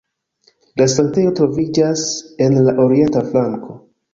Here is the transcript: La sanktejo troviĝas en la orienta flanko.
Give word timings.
La 0.81 0.87
sanktejo 0.93 1.35
troviĝas 1.41 2.07
en 2.47 2.59
la 2.69 2.77
orienta 2.87 3.25
flanko. 3.31 3.79